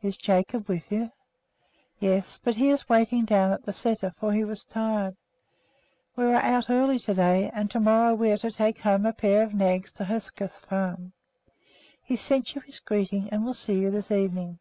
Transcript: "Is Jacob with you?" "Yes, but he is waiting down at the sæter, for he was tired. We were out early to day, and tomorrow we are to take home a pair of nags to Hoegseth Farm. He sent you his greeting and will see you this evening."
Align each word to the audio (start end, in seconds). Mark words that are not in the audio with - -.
"Is 0.00 0.16
Jacob 0.16 0.68
with 0.68 0.92
you?" 0.92 1.10
"Yes, 1.98 2.38
but 2.40 2.54
he 2.54 2.68
is 2.70 2.88
waiting 2.88 3.24
down 3.24 3.50
at 3.50 3.64
the 3.64 3.72
sæter, 3.72 4.14
for 4.14 4.32
he 4.32 4.44
was 4.44 4.64
tired. 4.64 5.16
We 6.14 6.22
were 6.24 6.36
out 6.36 6.70
early 6.70 7.00
to 7.00 7.14
day, 7.14 7.50
and 7.52 7.68
tomorrow 7.68 8.14
we 8.14 8.30
are 8.30 8.36
to 8.36 8.52
take 8.52 8.78
home 8.78 9.04
a 9.04 9.12
pair 9.12 9.42
of 9.42 9.54
nags 9.54 9.92
to 9.94 10.04
Hoegseth 10.04 10.52
Farm. 10.52 11.14
He 12.00 12.14
sent 12.14 12.54
you 12.54 12.60
his 12.60 12.78
greeting 12.78 13.28
and 13.32 13.44
will 13.44 13.54
see 13.54 13.74
you 13.80 13.90
this 13.90 14.12
evening." 14.12 14.60